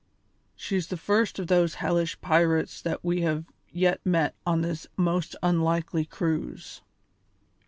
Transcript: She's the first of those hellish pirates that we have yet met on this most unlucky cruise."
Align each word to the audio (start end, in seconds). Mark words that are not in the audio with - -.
She's 0.55 0.87
the 0.87 0.97
first 0.97 1.37
of 1.37 1.45
those 1.45 1.75
hellish 1.75 2.19
pirates 2.21 2.81
that 2.81 3.03
we 3.05 3.21
have 3.21 3.45
yet 3.71 4.03
met 4.03 4.33
on 4.47 4.61
this 4.61 4.87
most 4.97 5.35
unlucky 5.43 6.05
cruise." 6.05 6.81